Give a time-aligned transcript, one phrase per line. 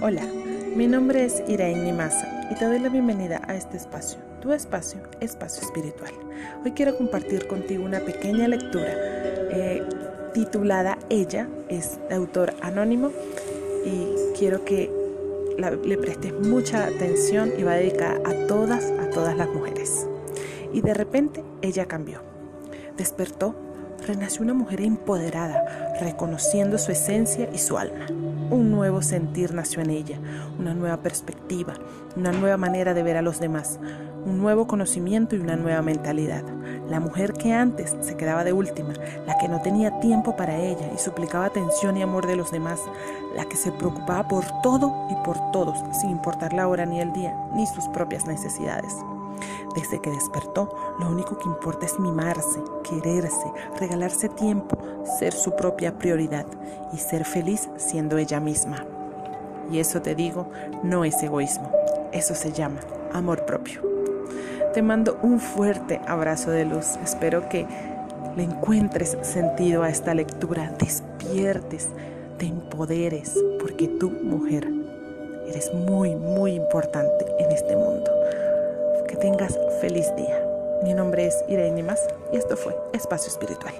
[0.00, 0.22] Hola,
[0.76, 5.00] mi nombre es Irene Maza y te doy la bienvenida a este espacio, tu espacio,
[5.20, 6.12] espacio espiritual.
[6.64, 8.86] Hoy quiero compartir contigo una pequeña lectura
[9.50, 9.82] eh,
[10.34, 13.10] titulada Ella, es de autor anónimo
[13.84, 14.88] y quiero que
[15.84, 20.06] le prestes mucha atención y va dedicada a todas, a todas las mujeres.
[20.72, 22.20] Y de repente ella cambió,
[22.96, 23.56] despertó
[24.06, 28.06] renació una mujer empoderada, reconociendo su esencia y su alma.
[28.50, 30.18] Un nuevo sentir nació en ella,
[30.58, 31.74] una nueva perspectiva,
[32.16, 33.78] una nueva manera de ver a los demás,
[34.24, 36.44] un nuevo conocimiento y una nueva mentalidad.
[36.88, 38.94] La mujer que antes se quedaba de última,
[39.26, 42.80] la que no tenía tiempo para ella y suplicaba atención y amor de los demás,
[43.36, 47.12] la que se preocupaba por todo y por todos, sin importar la hora ni el
[47.12, 48.94] día, ni sus propias necesidades.
[49.74, 54.78] Desde que despertó, lo único que importa es mimarse, quererse, regalarse tiempo,
[55.18, 56.46] ser su propia prioridad
[56.92, 58.84] y ser feliz siendo ella misma.
[59.70, 60.50] Y eso te digo,
[60.82, 61.70] no es egoísmo,
[62.12, 62.80] eso se llama
[63.12, 63.82] amor propio.
[64.72, 67.66] Te mando un fuerte abrazo de luz, espero que
[68.36, 71.88] le encuentres sentido a esta lectura, despiertes,
[72.38, 74.68] te empoderes, porque tú, mujer,
[75.48, 77.77] eres muy, muy importante en este mundo
[79.20, 80.44] tengas feliz día.
[80.82, 82.00] Mi nombre es Irene Más
[82.32, 83.74] y esto fue Espacio Espiritual.